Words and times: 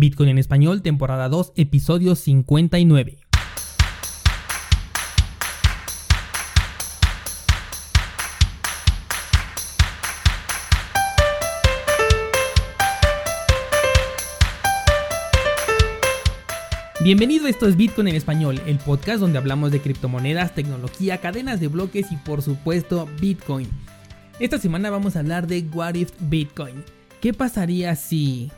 Bitcoin 0.00 0.30
en 0.30 0.38
español, 0.38 0.82
temporada 0.82 1.28
2, 1.28 1.52
episodio 1.56 2.14
59. 2.14 3.18
Bienvenido, 17.02 17.46
esto 17.46 17.68
es 17.68 17.76
Bitcoin 17.76 18.08
en 18.08 18.16
español, 18.16 18.60
el 18.66 18.78
podcast 18.78 19.20
donde 19.20 19.38
hablamos 19.38 19.70
de 19.70 19.80
criptomonedas, 19.80 20.56
tecnología, 20.56 21.18
cadenas 21.18 21.60
de 21.60 21.68
bloques 21.68 22.10
y 22.10 22.16
por 22.16 22.42
supuesto 22.42 23.08
Bitcoin. 23.20 23.68
Esta 24.40 24.58
semana 24.58 24.90
vamos 24.90 25.14
a 25.14 25.20
hablar 25.20 25.46
de 25.46 25.64
What 25.72 25.94
If 25.94 26.10
Bitcoin. 26.18 26.82
¿Qué 27.20 27.32
pasaría 27.32 27.94
si... 27.94 28.50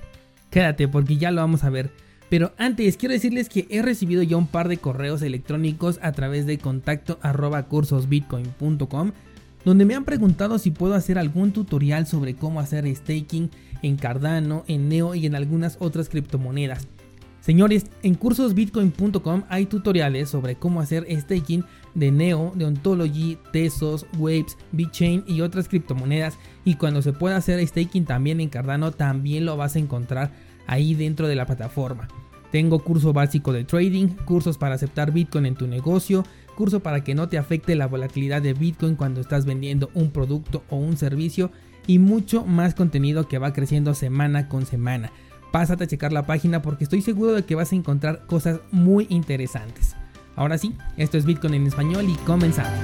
Quédate 0.50 0.88
porque 0.88 1.16
ya 1.16 1.30
lo 1.30 1.40
vamos 1.40 1.64
a 1.64 1.70
ver. 1.70 1.90
Pero 2.30 2.52
antes 2.58 2.96
quiero 2.96 3.14
decirles 3.14 3.48
que 3.48 3.66
he 3.70 3.80
recibido 3.80 4.22
ya 4.22 4.36
un 4.36 4.46
par 4.46 4.68
de 4.68 4.76
correos 4.76 5.22
electrónicos 5.22 5.98
a 6.02 6.12
través 6.12 6.46
de 6.46 6.58
contacto 6.58 7.18
arroba 7.22 7.64
cursosbitcoin.com 7.64 9.12
donde 9.64 9.84
me 9.84 9.94
han 9.94 10.04
preguntado 10.04 10.58
si 10.58 10.70
puedo 10.70 10.94
hacer 10.94 11.18
algún 11.18 11.52
tutorial 11.52 12.06
sobre 12.06 12.34
cómo 12.34 12.60
hacer 12.60 12.86
staking 12.94 13.50
en 13.82 13.96
Cardano, 13.96 14.64
en 14.66 14.88
Neo 14.88 15.14
y 15.14 15.26
en 15.26 15.34
algunas 15.34 15.76
otras 15.80 16.08
criptomonedas. 16.08 16.86
Señores, 17.48 17.86
en 18.02 18.14
cursosbitcoin.com 18.14 19.44
hay 19.48 19.64
tutoriales 19.64 20.28
sobre 20.28 20.56
cómo 20.56 20.82
hacer 20.82 21.06
staking 21.10 21.64
de 21.94 22.12
Neo, 22.12 22.52
de 22.54 22.66
Ontology, 22.66 23.38
Tesos, 23.54 24.04
Waves, 24.18 24.58
BitChain 24.72 25.24
y 25.26 25.40
otras 25.40 25.66
criptomonedas. 25.66 26.36
Y 26.66 26.74
cuando 26.74 27.00
se 27.00 27.14
pueda 27.14 27.36
hacer 27.36 27.66
staking 27.66 28.04
también 28.04 28.42
en 28.42 28.50
Cardano, 28.50 28.92
también 28.92 29.46
lo 29.46 29.56
vas 29.56 29.76
a 29.76 29.78
encontrar 29.78 30.30
ahí 30.66 30.92
dentro 30.92 31.26
de 31.26 31.36
la 31.36 31.46
plataforma. 31.46 32.06
Tengo 32.52 32.80
curso 32.80 33.14
básico 33.14 33.54
de 33.54 33.64
trading, 33.64 34.08
cursos 34.26 34.58
para 34.58 34.74
aceptar 34.74 35.12
Bitcoin 35.12 35.46
en 35.46 35.54
tu 35.54 35.66
negocio, 35.66 36.26
curso 36.54 36.80
para 36.80 37.02
que 37.02 37.14
no 37.14 37.30
te 37.30 37.38
afecte 37.38 37.76
la 37.76 37.86
volatilidad 37.86 38.42
de 38.42 38.52
Bitcoin 38.52 38.94
cuando 38.94 39.22
estás 39.22 39.46
vendiendo 39.46 39.88
un 39.94 40.10
producto 40.10 40.64
o 40.68 40.76
un 40.76 40.98
servicio 40.98 41.50
y 41.86 41.98
mucho 41.98 42.44
más 42.44 42.74
contenido 42.74 43.26
que 43.26 43.38
va 43.38 43.54
creciendo 43.54 43.94
semana 43.94 44.50
con 44.50 44.66
semana 44.66 45.10
pásate 45.50 45.84
a 45.84 45.86
checar 45.86 46.12
la 46.12 46.26
página 46.26 46.62
porque 46.62 46.84
estoy 46.84 47.02
seguro 47.02 47.32
de 47.32 47.44
que 47.44 47.54
vas 47.54 47.72
a 47.72 47.76
encontrar 47.76 48.26
cosas 48.26 48.60
muy 48.70 49.06
interesantes. 49.10 49.96
Ahora 50.36 50.58
sí, 50.58 50.74
esto 50.96 51.18
es 51.18 51.24
Bitcoin 51.24 51.54
en 51.54 51.66
español 51.66 52.08
y 52.08 52.14
comenzamos. 52.24 52.78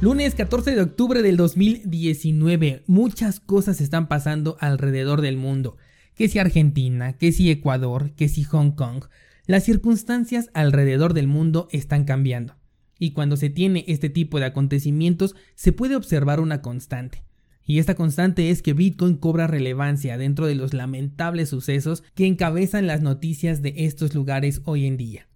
Lunes 0.00 0.34
14 0.34 0.74
de 0.74 0.82
octubre 0.82 1.22
del 1.22 1.36
2019, 1.36 2.82
muchas 2.88 3.38
cosas 3.38 3.80
están 3.80 4.08
pasando 4.08 4.56
alrededor 4.58 5.20
del 5.20 5.36
mundo. 5.36 5.76
Que 6.16 6.26
si 6.28 6.40
Argentina, 6.40 7.12
que 7.12 7.30
si 7.30 7.50
Ecuador, 7.50 8.12
que 8.16 8.28
si 8.28 8.42
Hong 8.42 8.72
Kong. 8.72 9.04
Las 9.46 9.64
circunstancias 9.64 10.50
alrededor 10.54 11.14
del 11.14 11.28
mundo 11.28 11.68
están 11.70 12.04
cambiando. 12.04 12.56
Y 12.98 13.12
cuando 13.12 13.36
se 13.36 13.50
tiene 13.50 13.84
este 13.86 14.10
tipo 14.10 14.40
de 14.40 14.46
acontecimientos 14.46 15.36
se 15.54 15.72
puede 15.72 15.94
observar 15.94 16.40
una 16.40 16.62
constante. 16.62 17.22
Y 17.64 17.78
esta 17.78 17.94
constante 17.94 18.50
es 18.50 18.62
que 18.62 18.72
Bitcoin 18.72 19.16
cobra 19.16 19.46
relevancia 19.46 20.18
dentro 20.18 20.46
de 20.46 20.54
los 20.54 20.74
lamentables 20.74 21.48
sucesos 21.48 22.02
que 22.14 22.26
encabezan 22.26 22.86
las 22.86 23.02
noticias 23.02 23.62
de 23.62 23.74
estos 23.78 24.14
lugares 24.14 24.62
hoy 24.64 24.86
en 24.86 24.96
día. 24.96 25.28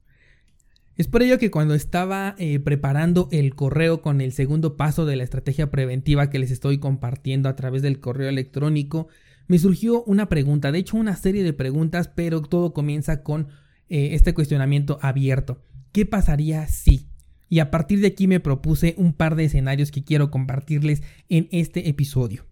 Es 0.96 1.08
por 1.08 1.22
ello 1.22 1.38
que 1.38 1.50
cuando 1.50 1.74
estaba 1.74 2.34
eh, 2.38 2.58
preparando 2.58 3.28
el 3.30 3.54
correo 3.54 4.00
con 4.00 4.22
el 4.22 4.32
segundo 4.32 4.76
paso 4.76 5.04
de 5.04 5.16
la 5.16 5.24
estrategia 5.24 5.70
preventiva 5.70 6.30
que 6.30 6.38
les 6.38 6.50
estoy 6.50 6.78
compartiendo 6.78 7.50
a 7.50 7.56
través 7.56 7.82
del 7.82 8.00
correo 8.00 8.30
electrónico, 8.30 9.08
me 9.46 9.58
surgió 9.58 10.02
una 10.04 10.28
pregunta, 10.28 10.72
de 10.72 10.78
hecho 10.78 10.96
una 10.96 11.14
serie 11.14 11.44
de 11.44 11.52
preguntas, 11.52 12.08
pero 12.08 12.40
todo 12.40 12.72
comienza 12.72 13.22
con 13.22 13.48
eh, 13.88 14.10
este 14.12 14.32
cuestionamiento 14.32 14.98
abierto. 15.02 15.62
¿Qué 15.92 16.06
pasaría 16.06 16.66
si? 16.66 17.08
Y 17.48 17.60
a 17.60 17.70
partir 17.70 18.00
de 18.00 18.08
aquí 18.08 18.26
me 18.26 18.40
propuse 18.40 18.94
un 18.98 19.12
par 19.12 19.36
de 19.36 19.44
escenarios 19.44 19.90
que 19.90 20.04
quiero 20.04 20.30
compartirles 20.30 21.02
en 21.28 21.48
este 21.52 21.88
episodio. 21.88 22.46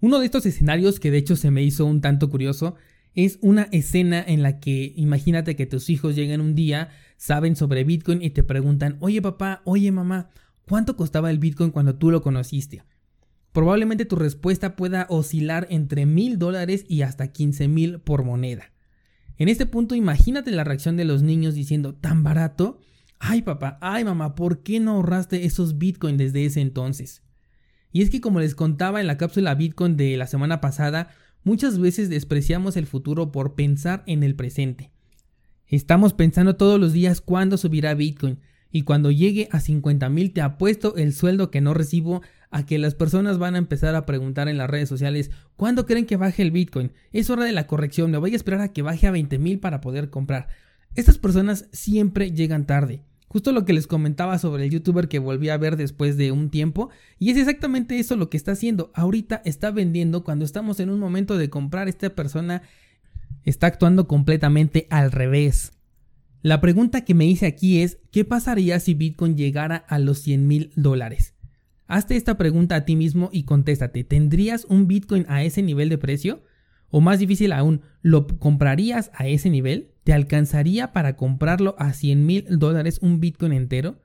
Uno 0.00 0.20
de 0.20 0.26
estos 0.26 0.46
escenarios 0.46 1.00
que 1.00 1.10
de 1.10 1.18
hecho 1.18 1.34
se 1.34 1.50
me 1.50 1.62
hizo 1.62 1.84
un 1.84 2.00
tanto 2.00 2.30
curioso 2.30 2.76
es 3.14 3.38
una 3.40 3.62
escena 3.72 4.22
en 4.24 4.42
la 4.42 4.60
que 4.60 4.92
imagínate 4.94 5.56
que 5.56 5.66
tus 5.66 5.90
hijos 5.90 6.14
llegan 6.14 6.40
un 6.40 6.54
día, 6.54 6.90
saben 7.16 7.56
sobre 7.56 7.82
Bitcoin 7.82 8.22
y 8.22 8.30
te 8.30 8.44
preguntan, 8.44 8.96
oye 9.00 9.20
papá, 9.20 9.62
oye 9.64 9.90
mamá, 9.90 10.30
¿cuánto 10.66 10.96
costaba 10.96 11.30
el 11.30 11.38
Bitcoin 11.38 11.72
cuando 11.72 11.96
tú 11.96 12.12
lo 12.12 12.22
conociste? 12.22 12.84
Probablemente 13.52 14.04
tu 14.04 14.14
respuesta 14.14 14.76
pueda 14.76 15.06
oscilar 15.08 15.66
entre 15.70 16.06
mil 16.06 16.38
dólares 16.38 16.84
y 16.86 17.02
hasta 17.02 17.32
quince 17.32 17.66
mil 17.66 17.98
por 17.98 18.22
moneda. 18.22 18.72
En 19.36 19.48
este 19.48 19.66
punto 19.66 19.96
imagínate 19.96 20.52
la 20.52 20.62
reacción 20.62 20.96
de 20.96 21.04
los 21.04 21.22
niños 21.22 21.54
diciendo, 21.54 21.94
¿tan 21.94 22.22
barato? 22.22 22.78
Ay 23.18 23.42
papá, 23.42 23.78
ay 23.80 24.04
mamá, 24.04 24.34
¿por 24.34 24.62
qué 24.62 24.80
no 24.80 24.92
ahorraste 24.92 25.44
esos 25.44 25.78
Bitcoin 25.78 26.16
desde 26.16 26.44
ese 26.44 26.60
entonces? 26.60 27.22
Y 27.92 28.02
es 28.02 28.10
que 28.10 28.20
como 28.20 28.40
les 28.40 28.54
contaba 28.54 29.00
en 29.00 29.06
la 29.06 29.16
cápsula 29.16 29.54
Bitcoin 29.54 29.96
de 29.96 30.16
la 30.16 30.26
semana 30.26 30.60
pasada, 30.60 31.08
muchas 31.42 31.78
veces 31.78 32.08
despreciamos 32.10 32.76
el 32.76 32.86
futuro 32.86 33.32
por 33.32 33.54
pensar 33.54 34.04
en 34.06 34.22
el 34.22 34.36
presente. 34.36 34.92
Estamos 35.66 36.14
pensando 36.14 36.56
todos 36.56 36.78
los 36.78 36.92
días 36.92 37.20
cuándo 37.20 37.56
subirá 37.56 37.94
Bitcoin, 37.94 38.38
y 38.70 38.82
cuando 38.82 39.10
llegue 39.10 39.48
a 39.50 39.60
50 39.60 40.08
mil 40.08 40.32
te 40.32 40.42
apuesto 40.42 40.96
el 40.96 41.14
sueldo 41.14 41.50
que 41.50 41.60
no 41.60 41.74
recibo 41.74 42.22
a 42.50 42.66
que 42.66 42.78
las 42.78 42.94
personas 42.94 43.38
van 43.38 43.54
a 43.54 43.58
empezar 43.58 43.94
a 43.94 44.06
preguntar 44.06 44.48
en 44.48 44.58
las 44.58 44.68
redes 44.68 44.88
sociales 44.88 45.30
¿cuándo 45.56 45.86
creen 45.86 46.06
que 46.06 46.16
baje 46.16 46.42
el 46.42 46.50
Bitcoin? 46.50 46.92
Es 47.12 47.30
hora 47.30 47.44
de 47.44 47.52
la 47.52 47.66
corrección, 47.66 48.10
me 48.10 48.18
voy 48.18 48.32
a 48.32 48.36
esperar 48.36 48.60
a 48.60 48.72
que 48.72 48.82
baje 48.82 49.06
a 49.06 49.10
20 49.10 49.38
mil 49.38 49.58
para 49.58 49.80
poder 49.80 50.10
comprar. 50.10 50.48
Estas 50.98 51.16
personas 51.16 51.68
siempre 51.70 52.32
llegan 52.32 52.66
tarde. 52.66 53.04
Justo 53.28 53.52
lo 53.52 53.64
que 53.64 53.72
les 53.72 53.86
comentaba 53.86 54.36
sobre 54.40 54.64
el 54.64 54.70
youtuber 54.70 55.06
que 55.06 55.20
volví 55.20 55.48
a 55.48 55.56
ver 55.56 55.76
después 55.76 56.16
de 56.16 56.32
un 56.32 56.50
tiempo. 56.50 56.90
Y 57.20 57.30
es 57.30 57.36
exactamente 57.36 58.00
eso 58.00 58.16
lo 58.16 58.28
que 58.28 58.36
está 58.36 58.50
haciendo. 58.50 58.90
Ahorita 58.94 59.40
está 59.44 59.70
vendiendo 59.70 60.24
cuando 60.24 60.44
estamos 60.44 60.80
en 60.80 60.90
un 60.90 60.98
momento 60.98 61.38
de 61.38 61.50
comprar. 61.50 61.86
Esta 61.86 62.10
persona 62.10 62.62
está 63.44 63.68
actuando 63.68 64.08
completamente 64.08 64.88
al 64.90 65.12
revés. 65.12 65.70
La 66.42 66.60
pregunta 66.60 67.04
que 67.04 67.14
me 67.14 67.26
hice 67.26 67.46
aquí 67.46 67.80
es, 67.80 67.98
¿qué 68.10 68.24
pasaría 68.24 68.80
si 68.80 68.94
Bitcoin 68.94 69.36
llegara 69.36 69.76
a 69.76 70.00
los 70.00 70.18
100 70.18 70.48
mil 70.48 70.72
dólares? 70.74 71.34
Hazte 71.86 72.16
esta 72.16 72.36
pregunta 72.36 72.74
a 72.74 72.84
ti 72.84 72.96
mismo 72.96 73.30
y 73.32 73.44
contéstate, 73.44 74.02
¿tendrías 74.02 74.64
un 74.64 74.88
Bitcoin 74.88 75.26
a 75.28 75.44
ese 75.44 75.62
nivel 75.62 75.90
de 75.90 75.98
precio? 75.98 76.42
O 76.90 77.00
más 77.00 77.20
difícil 77.20 77.52
aún, 77.52 77.82
¿lo 78.02 78.26
comprarías 78.26 79.12
a 79.14 79.28
ese 79.28 79.48
nivel? 79.48 79.92
¿Te 80.08 80.14
alcanzaría 80.14 80.94
para 80.94 81.16
comprarlo 81.16 81.76
a 81.78 81.92
100 81.92 82.24
mil 82.24 82.46
dólares 82.48 82.98
un 83.02 83.20
Bitcoin 83.20 83.52
entero? 83.52 84.00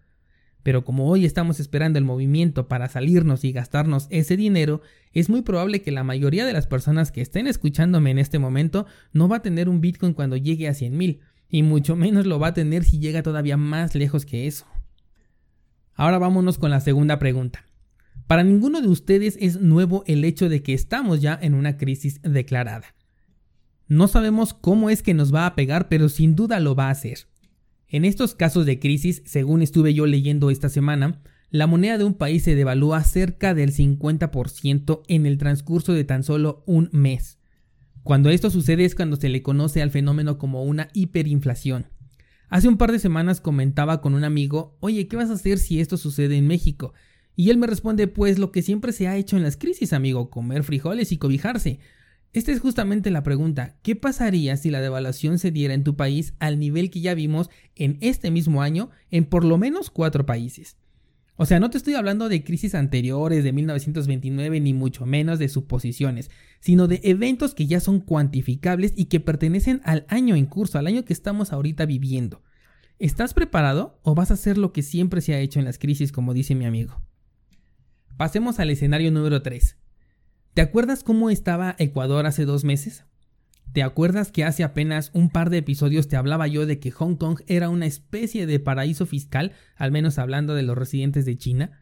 Pero 0.62 0.84
como 0.84 1.08
hoy 1.08 1.24
estamos 1.24 1.62
esperando 1.62 1.98
el 1.98 2.04
movimiento 2.04 2.68
para 2.68 2.90
salirnos 2.90 3.46
y 3.46 3.54
gastarnos 3.54 4.08
ese 4.10 4.36
dinero, 4.36 4.82
es 5.14 5.30
muy 5.30 5.44
probable 5.44 5.82
que 5.82 5.94
la 5.94 6.04
mayoría 6.04 6.46
de 6.46 6.52
las 6.52 6.68
personas 6.68 7.14
que 7.14 7.22
estén 7.22 7.48
escuchándome 7.48 8.12
en 8.12 8.20
este 8.20 8.38
momento 8.38 8.86
no 9.14 9.30
va 9.30 9.38
a 9.38 9.42
tener 9.42 9.70
un 9.70 9.80
Bitcoin 9.80 10.12
cuando 10.12 10.36
llegue 10.36 10.68
a 10.68 10.74
100 10.74 10.98
mil, 10.98 11.22
y 11.48 11.64
mucho 11.64 11.96
menos 11.96 12.26
lo 12.26 12.38
va 12.38 12.48
a 12.48 12.54
tener 12.54 12.84
si 12.84 13.00
llega 13.00 13.24
todavía 13.24 13.56
más 13.56 13.96
lejos 13.96 14.26
que 14.26 14.46
eso. 14.46 14.66
Ahora 15.94 16.18
vámonos 16.18 16.58
con 16.58 16.70
la 16.70 16.82
segunda 16.82 17.18
pregunta. 17.18 17.64
Para 18.28 18.44
ninguno 18.44 18.82
de 18.82 18.90
ustedes 18.90 19.38
es 19.40 19.62
nuevo 19.62 20.04
el 20.06 20.26
hecho 20.26 20.50
de 20.50 20.64
que 20.64 20.74
estamos 20.74 21.22
ya 21.22 21.40
en 21.42 21.54
una 21.54 21.78
crisis 21.78 22.20
declarada. 22.24 22.94
No 23.88 24.08
sabemos 24.08 24.54
cómo 24.54 24.90
es 24.90 25.04
que 25.04 25.14
nos 25.14 25.34
va 25.34 25.46
a 25.46 25.56
pegar, 25.56 25.90
pero 25.90 26.10
sin 26.10 26.36
duda 26.36 26.60
lo 26.60 26.76
va 26.76 26.88
a 26.88 26.92
hacer. 26.92 27.28
En 27.88 28.06
estos 28.06 28.34
casos 28.34 28.66
de 28.66 28.80
crisis, 28.80 29.22
según 29.26 29.62
estuve 29.62 29.94
yo 29.94 30.06
leyendo 30.06 30.50
esta 30.50 30.70
semana, 30.70 31.22
la 31.52 31.68
moneda 31.68 32.00
de 32.00 32.04
un 32.04 32.16
país 32.16 32.44
se 32.44 32.56
devalúa 32.56 33.04
cerca 33.04 33.54
del 33.54 33.72
50% 33.72 35.04
en 35.08 35.26
el 35.28 35.38
transcurso 35.38 35.94
de 35.94 36.04
tan 36.04 36.24
solo 36.24 36.64
un 36.66 36.90
mes. 36.92 37.38
Cuando 38.02 38.32
esto 38.32 38.50
sucede 38.50 38.86
es 38.86 38.96
cuando 38.96 39.18
se 39.18 39.30
le 39.30 39.44
conoce 39.44 39.82
al 39.82 39.92
fenómeno 39.92 40.38
como 40.38 40.64
una 40.64 40.90
hiperinflación. 40.94 41.88
Hace 42.50 42.68
un 42.68 42.78
par 42.78 42.92
de 42.92 43.00
semanas 43.00 43.42
comentaba 43.42 44.02
con 44.02 44.14
un 44.14 44.24
amigo, 44.24 44.78
oye, 44.80 45.08
¿qué 45.08 45.16
vas 45.16 45.30
a 45.30 45.34
hacer 45.34 45.58
si 45.60 45.80
esto 45.80 45.98
sucede 45.98 46.38
en 46.38 46.48
México? 46.48 46.94
Y 47.36 47.50
él 47.50 47.58
me 47.58 47.68
responde, 47.68 48.08
pues 48.08 48.40
lo 48.40 48.52
que 48.52 48.62
siempre 48.62 48.92
se 48.92 49.08
ha 49.08 49.18
hecho 49.18 49.38
en 49.38 49.44
las 49.44 49.58
crisis, 49.58 49.94
amigo, 49.94 50.30
comer 50.30 50.64
frijoles 50.64 51.12
y 51.12 51.18
cobijarse. 51.18 51.80
Esta 52.34 52.52
es 52.52 52.60
justamente 52.60 53.12
la 53.12 53.22
pregunta, 53.22 53.76
¿qué 53.84 53.96
pasaría 53.96 54.58
si 54.58 54.72
la 54.72 54.82
devaluación 54.82 55.38
se 55.38 55.52
diera 55.52 55.76
en 55.76 55.84
tu 55.84 55.96
país 55.96 56.34
al 56.40 56.58
nivel 56.58 56.90
que 56.90 57.00
ya 57.00 57.14
vimos 57.14 57.52
en 57.76 58.00
este 58.02 58.32
mismo 58.32 58.64
año 58.64 58.90
en 59.12 59.26
por 59.26 59.46
lo 59.46 59.60
menos 59.60 59.92
cuatro 59.92 60.26
países? 60.26 60.76
O 61.36 61.46
sea, 61.46 61.60
no 61.60 61.70
te 61.70 61.78
estoy 61.78 61.94
hablando 61.94 62.30
de 62.30 62.44
crisis 62.44 62.74
anteriores 62.74 63.44
de 63.44 63.54
1929 63.54 64.60
ni 64.62 64.74
mucho 64.74 65.06
menos 65.06 65.38
de 65.38 65.48
suposiciones, 65.48 66.32
sino 66.60 66.88
de 66.88 67.02
eventos 67.04 67.54
que 67.54 67.68
ya 67.68 67.80
son 67.80 68.00
cuantificables 68.00 68.94
y 68.96 69.06
que 69.06 69.20
pertenecen 69.20 69.82
al 69.84 70.06
año 70.10 70.36
en 70.36 70.48
curso, 70.48 70.80
al 70.80 70.88
año 70.88 71.06
que 71.06 71.14
estamos 71.14 71.54
ahorita 71.54 71.86
viviendo. 71.86 72.42
¿Estás 72.98 73.36
preparado 73.36 74.00
o 74.02 74.16
vas 74.16 74.32
a 74.32 74.36
hacer 74.36 74.58
lo 74.58 74.74
que 74.74 74.82
siempre 74.82 75.22
se 75.22 75.36
ha 75.36 75.40
hecho 75.40 75.60
en 75.60 75.66
las 75.66 75.78
crisis, 75.78 76.12
como 76.12 76.34
dice 76.34 76.56
mi 76.56 76.66
amigo? 76.66 77.00
Pasemos 78.18 78.60
al 78.60 78.72
escenario 78.72 79.12
número 79.12 79.42
3. 79.44 79.78
¿Te 80.54 80.62
acuerdas 80.62 81.04
cómo 81.04 81.32
estaba 81.32 81.76
Ecuador 81.80 82.28
hace 82.28 82.46
dos 82.46 82.64
meses? 82.64 83.06
¿Te 83.72 83.82
acuerdas 83.82 84.32
que 84.32 84.44
hace 84.44 84.64
apenas 84.64 85.10
un 85.14 85.32
par 85.32 85.50
de 85.50 85.58
episodios 85.58 86.08
te 86.08 86.16
hablaba 86.16 86.46
yo 86.46 86.68
de 86.68 86.80
que 86.80 86.92
Hong 86.92 87.16
Kong 87.16 87.40
era 87.48 87.70
una 87.70 87.88
especie 87.88 88.46
de 88.46 88.60
paraíso 88.60 89.08
fiscal, 89.08 89.54
al 89.76 89.92
menos 89.92 90.20
hablando 90.20 90.54
de 90.54 90.62
los 90.62 90.78
residentes 90.78 91.26
de 91.26 91.38
China? 91.38 91.80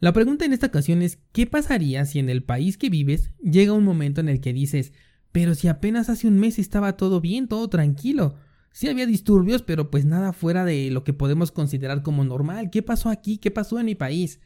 La 0.00 0.12
pregunta 0.12 0.44
en 0.44 0.52
esta 0.52 0.66
ocasión 0.66 1.00
es 1.00 1.18
¿qué 1.32 1.46
pasaría 1.46 2.04
si 2.04 2.18
en 2.18 2.28
el 2.28 2.42
país 2.42 2.76
que 2.76 2.90
vives 2.90 3.32
llega 3.42 3.72
un 3.72 3.84
momento 3.84 4.20
en 4.20 4.28
el 4.28 4.42
que 4.42 4.52
dices 4.52 4.92
pero 5.32 5.54
si 5.54 5.68
apenas 5.68 6.10
hace 6.10 6.26
un 6.26 6.38
mes 6.38 6.58
estaba 6.58 6.96
todo 6.96 7.22
bien, 7.22 7.48
todo 7.48 7.68
tranquilo? 7.68 8.36
Sí 8.70 8.88
había 8.88 9.06
disturbios, 9.06 9.62
pero 9.62 9.90
pues 9.90 10.04
nada 10.04 10.34
fuera 10.34 10.64
de 10.64 10.90
lo 10.90 11.04
que 11.04 11.14
podemos 11.14 11.52
considerar 11.52 12.02
como 12.02 12.22
normal. 12.22 12.70
¿Qué 12.70 12.82
pasó 12.82 13.08
aquí? 13.08 13.38
¿Qué 13.38 13.50
pasó 13.50 13.78
en 13.78 13.86
mi 13.86 13.94
país? 13.94 14.40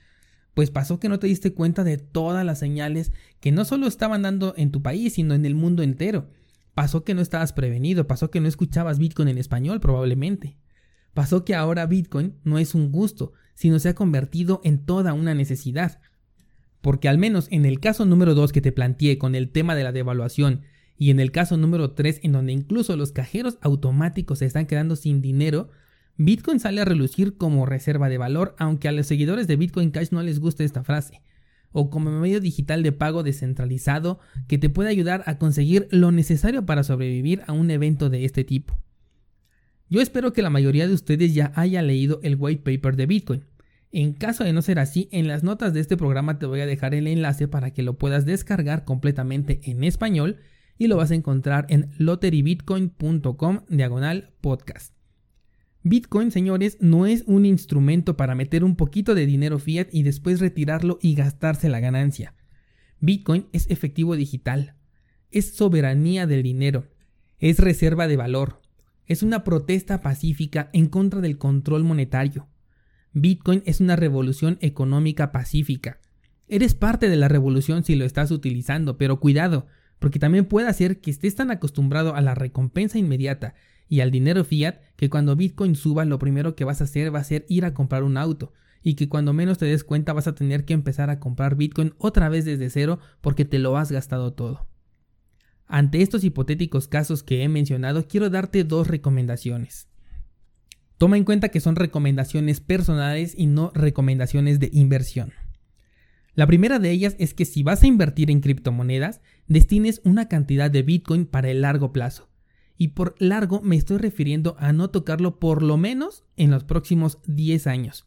Pues 0.54 0.70
pasó 0.70 1.00
que 1.00 1.08
no 1.08 1.18
te 1.18 1.26
diste 1.26 1.54
cuenta 1.54 1.84
de 1.84 1.96
todas 1.96 2.44
las 2.44 2.58
señales 2.58 3.12
que 3.40 3.52
no 3.52 3.64
solo 3.64 3.86
estaban 3.86 4.22
dando 4.22 4.54
en 4.56 4.70
tu 4.70 4.82
país, 4.82 5.14
sino 5.14 5.34
en 5.34 5.46
el 5.46 5.54
mundo 5.54 5.82
entero. 5.82 6.28
Pasó 6.74 7.04
que 7.04 7.14
no 7.14 7.22
estabas 7.22 7.52
prevenido, 7.52 8.06
pasó 8.06 8.30
que 8.30 8.40
no 8.40 8.48
escuchabas 8.48 8.98
Bitcoin 8.98 9.28
en 9.28 9.38
español 9.38 9.80
probablemente. 9.80 10.56
Pasó 11.14 11.44
que 11.44 11.54
ahora 11.54 11.86
Bitcoin 11.86 12.34
no 12.44 12.58
es 12.58 12.74
un 12.74 12.90
gusto, 12.90 13.32
sino 13.54 13.78
se 13.78 13.90
ha 13.90 13.94
convertido 13.94 14.60
en 14.64 14.84
toda 14.84 15.12
una 15.12 15.34
necesidad. 15.34 16.00
Porque 16.80 17.08
al 17.08 17.18
menos 17.18 17.48
en 17.50 17.64
el 17.64 17.80
caso 17.80 18.06
número 18.06 18.34
2 18.34 18.52
que 18.52 18.60
te 18.60 18.72
planteé 18.72 19.18
con 19.18 19.34
el 19.34 19.50
tema 19.50 19.74
de 19.74 19.84
la 19.84 19.92
devaluación 19.92 20.62
y 20.96 21.10
en 21.10 21.20
el 21.20 21.30
caso 21.30 21.56
número 21.56 21.92
3 21.92 22.20
en 22.22 22.32
donde 22.32 22.52
incluso 22.52 22.96
los 22.96 23.12
cajeros 23.12 23.58
automáticos 23.60 24.40
se 24.40 24.46
están 24.46 24.66
quedando 24.66 24.96
sin 24.96 25.22
dinero, 25.22 25.70
Bitcoin 26.16 26.60
sale 26.60 26.80
a 26.80 26.84
relucir 26.84 27.36
como 27.36 27.66
reserva 27.66 28.08
de 28.08 28.18
valor, 28.18 28.54
aunque 28.58 28.88
a 28.88 28.92
los 28.92 29.06
seguidores 29.06 29.46
de 29.46 29.56
Bitcoin 29.56 29.90
Cash 29.90 30.08
no 30.10 30.22
les 30.22 30.40
guste 30.40 30.64
esta 30.64 30.84
frase, 30.84 31.22
o 31.72 31.90
como 31.90 32.10
medio 32.20 32.40
digital 32.40 32.82
de 32.82 32.92
pago 32.92 33.22
descentralizado 33.22 34.20
que 34.46 34.58
te 34.58 34.68
puede 34.68 34.90
ayudar 34.90 35.22
a 35.26 35.38
conseguir 35.38 35.88
lo 35.90 36.12
necesario 36.12 36.66
para 36.66 36.84
sobrevivir 36.84 37.42
a 37.46 37.52
un 37.52 37.70
evento 37.70 38.10
de 38.10 38.24
este 38.24 38.44
tipo. 38.44 38.78
Yo 39.88 40.00
espero 40.00 40.32
que 40.32 40.42
la 40.42 40.50
mayoría 40.50 40.86
de 40.86 40.94
ustedes 40.94 41.34
ya 41.34 41.52
haya 41.54 41.82
leído 41.82 42.20
el 42.22 42.36
white 42.38 42.62
paper 42.62 42.96
de 42.96 43.06
Bitcoin. 43.06 43.44
En 43.90 44.14
caso 44.14 44.42
de 44.42 44.54
no 44.54 44.62
ser 44.62 44.78
así, 44.78 45.08
en 45.12 45.28
las 45.28 45.42
notas 45.42 45.74
de 45.74 45.80
este 45.80 45.98
programa 45.98 46.38
te 46.38 46.46
voy 46.46 46.60
a 46.60 46.66
dejar 46.66 46.94
el 46.94 47.06
enlace 47.06 47.46
para 47.46 47.72
que 47.72 47.82
lo 47.82 47.98
puedas 47.98 48.24
descargar 48.24 48.84
completamente 48.84 49.60
en 49.64 49.84
español 49.84 50.38
y 50.78 50.86
lo 50.86 50.96
vas 50.96 51.10
a 51.10 51.14
encontrar 51.14 51.66
en 51.68 51.90
lotterybitcoin.com 51.98 53.60
diagonal 53.68 54.30
podcast. 54.40 54.91
Bitcoin, 55.84 56.30
señores, 56.30 56.78
no 56.80 57.06
es 57.06 57.24
un 57.26 57.44
instrumento 57.44 58.16
para 58.16 58.36
meter 58.36 58.62
un 58.62 58.76
poquito 58.76 59.16
de 59.16 59.26
dinero 59.26 59.58
fiat 59.58 59.88
y 59.90 60.04
después 60.04 60.38
retirarlo 60.38 60.98
y 61.02 61.14
gastarse 61.14 61.68
la 61.68 61.80
ganancia. 61.80 62.34
Bitcoin 63.00 63.48
es 63.52 63.68
efectivo 63.68 64.14
digital, 64.14 64.76
es 65.32 65.56
soberanía 65.56 66.28
del 66.28 66.44
dinero, 66.44 66.86
es 67.40 67.58
reserva 67.58 68.06
de 68.06 68.16
valor, 68.16 68.62
es 69.06 69.24
una 69.24 69.42
protesta 69.42 70.00
pacífica 70.00 70.70
en 70.72 70.86
contra 70.86 71.20
del 71.20 71.36
control 71.36 71.82
monetario. 71.82 72.46
Bitcoin 73.12 73.64
es 73.66 73.80
una 73.80 73.96
revolución 73.96 74.58
económica 74.60 75.32
pacífica. 75.32 76.00
Eres 76.46 76.74
parte 76.74 77.08
de 77.08 77.16
la 77.16 77.26
revolución 77.26 77.82
si 77.82 77.96
lo 77.96 78.04
estás 78.04 78.30
utilizando, 78.30 78.98
pero 78.98 79.18
cuidado, 79.18 79.66
porque 79.98 80.20
también 80.20 80.44
puede 80.44 80.68
hacer 80.68 81.00
que 81.00 81.10
estés 81.10 81.34
tan 81.34 81.50
acostumbrado 81.50 82.14
a 82.14 82.20
la 82.20 82.36
recompensa 82.36 82.98
inmediata 82.98 83.54
y 83.92 84.00
al 84.00 84.10
dinero 84.10 84.42
fiat 84.42 84.76
que 84.96 85.10
cuando 85.10 85.36
Bitcoin 85.36 85.76
suba 85.76 86.06
lo 86.06 86.18
primero 86.18 86.56
que 86.56 86.64
vas 86.64 86.80
a 86.80 86.84
hacer 86.84 87.14
va 87.14 87.18
a 87.18 87.24
ser 87.24 87.44
ir 87.50 87.66
a 87.66 87.74
comprar 87.74 88.04
un 88.04 88.16
auto 88.16 88.54
y 88.82 88.94
que 88.94 89.10
cuando 89.10 89.34
menos 89.34 89.58
te 89.58 89.66
des 89.66 89.84
cuenta 89.84 90.14
vas 90.14 90.26
a 90.26 90.34
tener 90.34 90.64
que 90.64 90.72
empezar 90.72 91.10
a 91.10 91.20
comprar 91.20 91.56
Bitcoin 91.56 91.92
otra 91.98 92.30
vez 92.30 92.46
desde 92.46 92.70
cero 92.70 93.00
porque 93.20 93.44
te 93.44 93.58
lo 93.58 93.76
has 93.76 93.92
gastado 93.92 94.32
todo. 94.32 94.66
Ante 95.66 96.00
estos 96.00 96.24
hipotéticos 96.24 96.88
casos 96.88 97.22
que 97.22 97.42
he 97.42 97.48
mencionado 97.50 98.08
quiero 98.08 98.30
darte 98.30 98.64
dos 98.64 98.88
recomendaciones. 98.88 99.88
Toma 100.96 101.18
en 101.18 101.24
cuenta 101.24 101.50
que 101.50 101.60
son 101.60 101.76
recomendaciones 101.76 102.62
personales 102.62 103.34
y 103.36 103.44
no 103.44 103.72
recomendaciones 103.74 104.58
de 104.58 104.70
inversión. 104.72 105.34
La 106.34 106.46
primera 106.46 106.78
de 106.78 106.92
ellas 106.92 107.14
es 107.18 107.34
que 107.34 107.44
si 107.44 107.62
vas 107.62 107.82
a 107.82 107.88
invertir 107.88 108.30
en 108.30 108.40
criptomonedas, 108.40 109.20
destines 109.48 110.00
una 110.02 110.28
cantidad 110.28 110.70
de 110.70 110.80
Bitcoin 110.80 111.26
para 111.26 111.50
el 111.50 111.60
largo 111.60 111.92
plazo 111.92 112.31
y 112.76 112.88
por 112.88 113.14
largo 113.18 113.60
me 113.60 113.76
estoy 113.76 113.98
refiriendo 113.98 114.56
a 114.58 114.72
no 114.72 114.90
tocarlo 114.90 115.38
por 115.38 115.62
lo 115.62 115.76
menos 115.76 116.24
en 116.36 116.50
los 116.50 116.64
próximos 116.64 117.18
10 117.26 117.66
años. 117.66 118.06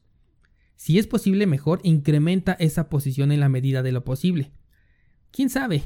Si 0.75 1.00
es 1.00 1.07
posible 1.07 1.47
mejor, 1.47 1.79
incrementa 1.83 2.53
esa 2.53 2.89
posición 2.89 3.31
en 3.31 3.39
la 3.39 3.50
medida 3.50 3.81
de 3.83 3.91
lo 3.91 4.03
posible. 4.03 4.51
¿Quién 5.31 5.50
sabe? 5.50 5.83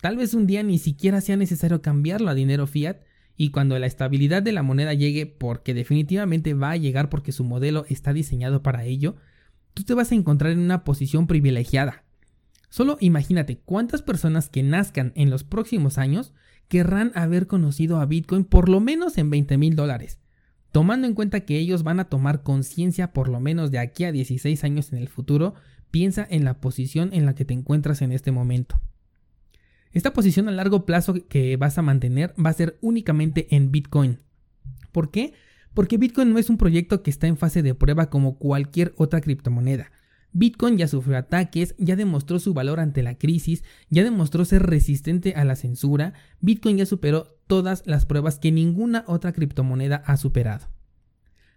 Tal 0.00 0.16
vez 0.16 0.34
un 0.34 0.46
día 0.46 0.62
ni 0.62 0.78
siquiera 0.78 1.20
sea 1.20 1.36
necesario 1.36 1.82
cambiarlo 1.82 2.30
a 2.30 2.34
dinero 2.34 2.66
fiat 2.66 2.98
y 3.36 3.50
cuando 3.50 3.78
la 3.78 3.86
estabilidad 3.86 4.42
de 4.42 4.52
la 4.52 4.62
moneda 4.62 4.94
llegue, 4.94 5.26
porque 5.26 5.74
definitivamente 5.74 6.54
va 6.54 6.72
a 6.72 6.76
llegar 6.76 7.08
porque 7.08 7.32
su 7.32 7.44
modelo 7.44 7.84
está 7.88 8.12
diseñado 8.12 8.62
para 8.62 8.84
ello, 8.84 9.16
tú 9.74 9.82
te 9.82 9.94
vas 9.94 10.12
a 10.12 10.14
encontrar 10.14 10.52
en 10.52 10.58
una 10.58 10.84
posición 10.84 11.26
privilegiada. 11.26 12.04
Solo 12.68 12.96
imagínate 13.00 13.58
cuántas 13.58 14.02
personas 14.02 14.48
que 14.48 14.62
nazcan 14.62 15.12
en 15.16 15.30
los 15.30 15.44
próximos 15.44 15.98
años 15.98 16.32
querrán 16.70 17.10
haber 17.16 17.48
conocido 17.48 18.00
a 18.00 18.06
Bitcoin 18.06 18.44
por 18.44 18.68
lo 18.68 18.78
menos 18.78 19.18
en 19.18 19.28
20 19.28 19.58
mil 19.58 19.74
dólares, 19.74 20.20
tomando 20.70 21.08
en 21.08 21.14
cuenta 21.14 21.40
que 21.40 21.58
ellos 21.58 21.82
van 21.82 21.98
a 21.98 22.04
tomar 22.04 22.44
conciencia 22.44 23.12
por 23.12 23.28
lo 23.28 23.40
menos 23.40 23.72
de 23.72 23.80
aquí 23.80 24.04
a 24.04 24.12
16 24.12 24.62
años 24.62 24.92
en 24.92 24.98
el 24.98 25.08
futuro, 25.08 25.54
piensa 25.90 26.24
en 26.30 26.44
la 26.44 26.60
posición 26.60 27.10
en 27.12 27.26
la 27.26 27.34
que 27.34 27.44
te 27.44 27.54
encuentras 27.54 28.02
en 28.02 28.12
este 28.12 28.30
momento. 28.30 28.80
Esta 29.90 30.12
posición 30.12 30.48
a 30.48 30.52
largo 30.52 30.86
plazo 30.86 31.14
que 31.28 31.56
vas 31.56 31.76
a 31.76 31.82
mantener 31.82 32.32
va 32.38 32.50
a 32.50 32.54
ser 32.54 32.78
únicamente 32.80 33.48
en 33.50 33.72
Bitcoin. 33.72 34.20
¿Por 34.92 35.10
qué? 35.10 35.32
Porque 35.74 35.98
Bitcoin 35.98 36.32
no 36.32 36.38
es 36.38 36.50
un 36.50 36.56
proyecto 36.56 37.02
que 37.02 37.10
está 37.10 37.26
en 37.26 37.36
fase 37.36 37.64
de 37.64 37.74
prueba 37.74 38.10
como 38.10 38.38
cualquier 38.38 38.94
otra 38.96 39.20
criptomoneda. 39.20 39.90
Bitcoin 40.32 40.78
ya 40.78 40.86
sufrió 40.86 41.18
ataques, 41.18 41.74
ya 41.78 41.96
demostró 41.96 42.38
su 42.38 42.54
valor 42.54 42.78
ante 42.80 43.02
la 43.02 43.18
crisis, 43.18 43.64
ya 43.88 44.04
demostró 44.04 44.44
ser 44.44 44.62
resistente 44.62 45.34
a 45.34 45.44
la 45.44 45.56
censura, 45.56 46.12
Bitcoin 46.40 46.76
ya 46.76 46.86
superó 46.86 47.38
todas 47.46 47.82
las 47.86 48.06
pruebas 48.06 48.38
que 48.38 48.52
ninguna 48.52 49.04
otra 49.08 49.32
criptomoneda 49.32 49.96
ha 50.06 50.16
superado. 50.16 50.68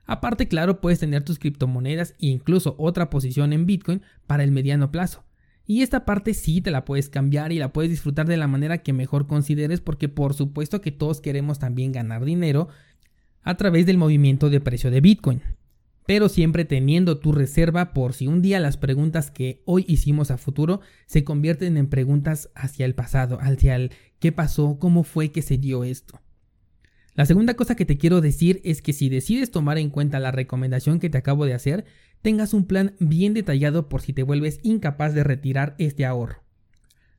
Aparte, 0.06 0.48
claro, 0.48 0.82
puedes 0.82 1.00
tener 1.00 1.24
tus 1.24 1.40
criptomonedas 1.40 2.12
e 2.20 2.28
incluso 2.28 2.76
otra 2.78 3.10
posición 3.10 3.54
en 3.54 3.66
Bitcoin 3.66 4.02
para 4.28 4.44
el 4.44 4.52
mediano 4.52 4.92
plazo. 4.92 5.24
Y 5.66 5.82
esta 5.82 6.04
parte 6.04 6.34
sí 6.34 6.60
te 6.60 6.72
la 6.72 6.84
puedes 6.84 7.10
cambiar 7.10 7.54
y 7.54 7.60
la 7.60 7.72
puedes 7.72 7.90
disfrutar 7.90 8.28
de 8.28 8.36
la 8.36 8.48
manera 8.48 8.80
que 8.80 8.92
mejor 8.92 9.28
consideres 9.28 9.80
porque 9.80 10.10
por 10.10 10.34
supuesto 10.34 10.82
que 10.82 10.92
todos 10.92 11.22
queremos 11.22 11.58
también 11.58 11.94
ganar 11.94 12.26
dinero 12.26 12.68
a 13.44 13.56
través 13.56 13.86
del 13.86 13.98
movimiento 13.98 14.50
de 14.50 14.60
precio 14.60 14.92
de 14.92 15.00
Bitcoin 15.00 15.42
pero 16.06 16.30
siempre 16.30 16.66
teniendo 16.66 17.20
tu 17.20 17.32
reserva 17.32 17.94
por 17.94 18.14
si 18.14 18.28
un 18.28 18.42
día 18.42 18.60
las 18.60 18.78
preguntas 18.78 19.32
que 19.32 19.62
hoy 19.66 19.86
hicimos 19.88 20.32
a 20.32 20.38
futuro 20.38 20.82
se 21.06 21.24
convierten 21.24 21.78
en 21.78 21.88
preguntas 21.88 22.50
hacia 22.56 22.86
el 22.86 22.96
pasado, 22.96 23.38
hacia 23.42 23.76
el 23.76 23.92
qué 24.20 24.32
pasó, 24.32 24.78
cómo 24.80 25.04
fue 25.04 25.32
que 25.32 25.42
se 25.42 25.58
dio 25.58 25.84
esto. 25.84 26.20
La 27.16 27.26
segunda 27.26 27.54
cosa 27.54 27.76
que 27.76 27.86
te 27.86 27.98
quiero 27.98 28.22
decir 28.22 28.60
es 28.64 28.82
que 28.82 28.92
si 28.92 29.08
decides 29.08 29.52
tomar 29.52 29.78
en 29.78 29.92
cuenta 29.92 30.20
la 30.20 30.32
recomendación 30.32 31.00
que 31.00 31.10
te 31.12 31.20
acabo 31.20 31.46
de 31.46 31.54
hacer, 31.54 31.86
tengas 32.24 32.54
un 32.54 32.66
plan 32.66 32.96
bien 33.00 33.34
detallado 33.34 33.88
por 33.88 34.02
si 34.02 34.14
te 34.14 34.24
vuelves 34.24 34.60
incapaz 34.64 35.14
de 35.14 35.24
retirar 35.24 35.76
este 35.78 36.06
ahorro. 36.06 36.42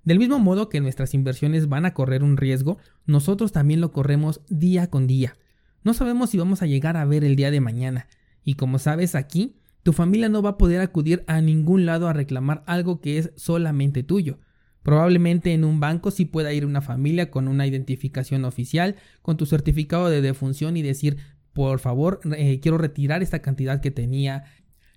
Del 0.03 0.19
mismo 0.19 0.39
modo 0.39 0.69
que 0.69 0.81
nuestras 0.81 1.15
inversiones 1.15 1.69
van 1.69 1.87
a 1.87 1.95
correr 1.95 2.23
un 2.23 2.37
riesgo, 2.37 2.79
nosotros 3.07 3.53
también 3.53 3.81
lo 3.81 3.93
corremos 3.93 4.41
día 4.49 4.91
con 4.91 5.07
día. 5.07 5.37
No 5.85 5.95
sabemos 5.95 6.31
si 6.31 6.39
vamos 6.39 6.61
a 6.63 6.67
llegar 6.67 6.97
a 6.97 7.05
ver 7.05 7.25
el 7.25 7.37
día 7.37 7.51
de 7.51 7.61
mañana, 7.61 8.09
y 8.45 8.55
como 8.55 8.79
sabes 8.79 9.15
aquí, 9.15 9.57
tu 9.83 9.93
familia 9.93 10.29
no 10.29 10.43
va 10.43 10.51
a 10.51 10.59
poder 10.59 10.81
acudir 10.81 11.25
a 11.27 11.41
ningún 11.41 11.87
lado 11.87 12.09
a 12.09 12.13
reclamar 12.13 12.63
algo 12.67 13.01
que 13.01 13.19
es 13.19 13.33
solamente 13.37 14.03
tuyo. 14.03 14.39
Probablemente 14.83 15.53
en 15.53 15.65
un 15.65 15.81
banco 15.81 16.11
sí 16.11 16.27
pueda 16.27 16.53
ir 16.53 16.67
una 16.67 16.83
familia 16.83 17.31
con 17.31 17.49
una 17.49 17.67
identificación 17.67 18.45
oficial, 18.45 18.97
con 19.23 19.37
tu 19.37 19.47
certificado 19.47 20.11
de 20.11 20.21
defunción 20.21 20.77
y 20.77 20.83
decir, 20.83 21.17
por 21.53 21.79
favor, 21.79 22.21
eh, 22.37 22.61
quiero 22.61 22.79
retirar 22.79 23.23
esta 23.23 23.41
cantidad 23.41 23.81
que 23.81 23.91
tenía 23.91 24.45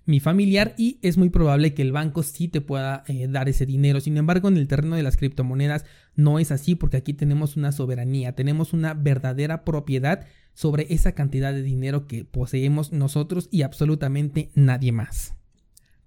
mi 0.04 0.20
familiar 0.20 0.74
y 0.78 0.98
es 1.02 1.18
muy 1.18 1.28
probable 1.28 1.74
que 1.74 1.82
el 1.82 1.92
banco 1.92 2.22
sí 2.22 2.48
te 2.48 2.62
pueda 2.62 3.04
eh, 3.08 3.28
dar 3.28 3.48
ese 3.50 3.66
dinero. 3.66 4.00
Sin 4.00 4.16
embargo, 4.16 4.48
en 4.48 4.56
el 4.56 4.66
terreno 4.66 4.96
de 4.96 5.02
las 5.02 5.18
criptomonedas 5.18 5.84
no 6.14 6.38
es 6.38 6.50
así 6.50 6.74
porque 6.74 6.96
aquí 6.96 7.12
tenemos 7.12 7.56
una 7.56 7.72
soberanía, 7.72 8.32
tenemos 8.32 8.72
una 8.72 8.94
verdadera 8.94 9.66
propiedad 9.66 10.26
sobre 10.58 10.88
esa 10.90 11.12
cantidad 11.12 11.52
de 11.52 11.62
dinero 11.62 12.08
que 12.08 12.24
poseemos 12.24 12.90
nosotros 12.90 13.48
y 13.52 13.62
absolutamente 13.62 14.50
nadie 14.56 14.90
más. 14.90 15.34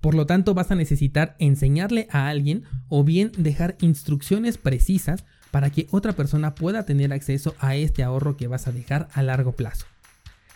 Por 0.01 0.13
lo 0.13 0.25
tanto, 0.25 0.53
vas 0.53 0.71
a 0.71 0.75
necesitar 0.75 1.37
enseñarle 1.39 2.09
a 2.11 2.27
alguien 2.27 2.65
o 2.89 3.05
bien 3.05 3.31
dejar 3.37 3.77
instrucciones 3.79 4.57
precisas 4.57 5.23
para 5.51 5.69
que 5.69 5.87
otra 5.91 6.11
persona 6.11 6.53
pueda 6.53 6.83
tener 6.83 7.13
acceso 7.13 7.55
a 7.59 7.77
este 7.77 8.03
ahorro 8.03 8.35
que 8.35 8.47
vas 8.47 8.67
a 8.67 8.73
dejar 8.73 9.07
a 9.13 9.23
largo 9.23 9.53
plazo. 9.53 9.85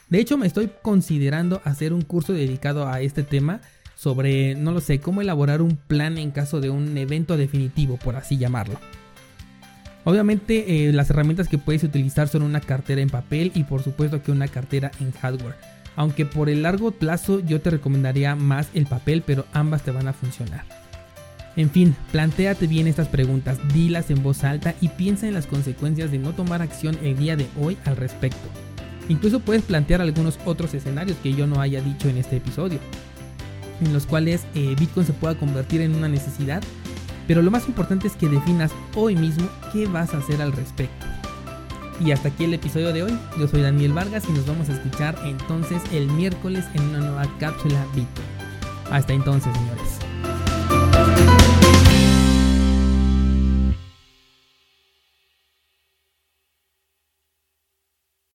De 0.09 0.19
hecho, 0.19 0.37
me 0.37 0.47
estoy 0.47 0.69
considerando 0.81 1.61
hacer 1.63 1.93
un 1.93 2.01
curso 2.01 2.33
dedicado 2.33 2.89
a 2.89 2.99
este 2.99 3.23
tema 3.23 3.61
sobre, 3.95 4.55
no 4.55 4.73
lo 4.73 4.81
sé, 4.81 4.99
cómo 4.99 5.21
elaborar 5.21 5.61
un 5.61 5.77
plan 5.77 6.17
en 6.17 6.31
caso 6.31 6.59
de 6.59 6.69
un 6.69 6.97
evento 6.97 7.37
definitivo, 7.37 7.95
por 7.95 8.17
así 8.17 8.37
llamarlo. 8.37 8.77
Obviamente 10.05 10.87
eh, 10.87 10.93
las 10.93 11.09
herramientas 11.09 11.49
que 11.49 11.57
puedes 11.57 11.83
utilizar 11.83 12.27
son 12.27 12.43
una 12.43 12.61
cartera 12.61 13.01
en 13.01 13.09
papel 13.09 13.51
y 13.55 13.63
por 13.63 13.83
supuesto 13.83 14.21
que 14.23 14.31
una 14.31 14.47
cartera 14.47 14.91
en 15.01 15.11
hardware. 15.11 15.55
Aunque 15.95 16.25
por 16.25 16.47
el 16.47 16.61
largo 16.61 16.91
plazo 16.91 17.39
yo 17.39 17.59
te 17.59 17.71
recomendaría 17.71 18.35
más 18.35 18.69
el 18.73 18.85
papel, 18.85 19.23
pero 19.25 19.45
ambas 19.51 19.81
te 19.81 19.91
van 19.91 20.07
a 20.07 20.13
funcionar. 20.13 20.63
En 21.55 21.69
fin, 21.69 21.95
planteate 22.11 22.67
bien 22.67 22.85
estas 22.85 23.07
preguntas, 23.07 23.57
dilas 23.73 24.11
en 24.11 24.21
voz 24.21 24.43
alta 24.43 24.75
y 24.79 24.89
piensa 24.89 25.27
en 25.27 25.33
las 25.33 25.47
consecuencias 25.47 26.11
de 26.11 26.19
no 26.19 26.33
tomar 26.33 26.61
acción 26.61 26.97
el 27.01 27.17
día 27.17 27.35
de 27.35 27.47
hoy 27.59 27.77
al 27.85 27.95
respecto. 27.95 28.47
Incluso 29.07 29.39
puedes 29.39 29.63
plantear 29.63 30.01
algunos 30.01 30.37
otros 30.45 30.73
escenarios 30.73 31.17
que 31.23 31.33
yo 31.33 31.47
no 31.47 31.61
haya 31.61 31.81
dicho 31.81 32.09
en 32.09 32.17
este 32.17 32.37
episodio, 32.37 32.79
en 33.81 33.93
los 33.93 34.05
cuales 34.05 34.45
eh, 34.53 34.75
Bitcoin 34.77 35.05
se 35.05 35.13
pueda 35.13 35.35
convertir 35.35 35.81
en 35.81 35.95
una 35.95 36.09
necesidad, 36.09 36.61
pero 37.27 37.41
lo 37.41 37.51
más 37.51 37.67
importante 37.67 38.07
es 38.07 38.15
que 38.15 38.29
definas 38.29 38.71
hoy 38.95 39.15
mismo 39.15 39.47
qué 39.73 39.87
vas 39.87 40.13
a 40.13 40.17
hacer 40.19 40.41
al 40.41 40.51
respecto. 40.51 41.05
Y 41.99 42.11
hasta 42.11 42.27
aquí 42.27 42.43
el 42.43 42.53
episodio 42.53 42.91
de 42.91 43.03
hoy. 43.03 43.17
Yo 43.39 43.47
soy 43.47 43.61
Daniel 43.61 43.93
Vargas 43.93 44.25
y 44.27 44.33
nos 44.33 44.45
vamos 44.45 44.69
a 44.69 44.73
escuchar 44.73 45.17
entonces 45.25 45.81
el 45.91 46.07
miércoles 46.07 46.65
en 46.73 46.83
una 46.89 46.99
nueva 46.99 47.25
cápsula 47.39 47.85
Bitcoin. 47.95 48.27
Hasta 48.91 49.13
entonces, 49.13 49.53
señores. 49.53 50.14